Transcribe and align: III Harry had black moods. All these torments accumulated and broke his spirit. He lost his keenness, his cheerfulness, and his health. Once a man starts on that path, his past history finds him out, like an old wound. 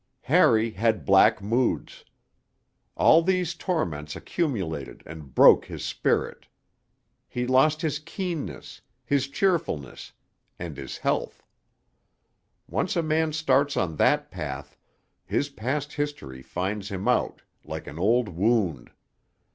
III 0.01 0.25
Harry 0.35 0.69
had 0.71 1.05
black 1.05 1.43
moods. 1.43 2.05
All 2.97 3.21
these 3.21 3.53
torments 3.53 4.15
accumulated 4.15 5.03
and 5.05 5.35
broke 5.35 5.65
his 5.65 5.85
spirit. 5.85 6.47
He 7.29 7.45
lost 7.45 7.83
his 7.83 7.99
keenness, 7.99 8.81
his 9.05 9.27
cheerfulness, 9.27 10.11
and 10.57 10.75
his 10.75 10.97
health. 10.97 11.43
Once 12.67 12.95
a 12.95 13.03
man 13.03 13.31
starts 13.31 13.77
on 13.77 13.97
that 13.97 14.31
path, 14.31 14.75
his 15.23 15.49
past 15.49 15.93
history 15.93 16.41
finds 16.41 16.89
him 16.89 17.07
out, 17.07 17.43
like 17.63 17.85
an 17.85 17.99
old 17.99 18.27
wound. 18.29 18.89